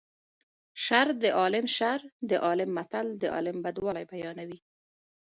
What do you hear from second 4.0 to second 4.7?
بیانوي